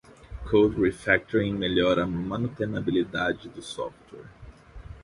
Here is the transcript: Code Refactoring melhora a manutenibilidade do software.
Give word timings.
Code 0.47 0.77
Refactoring 0.83 1.59
melhora 1.59 2.05
a 2.05 2.07
manutenibilidade 2.07 3.47
do 3.49 3.61
software. 3.61 4.31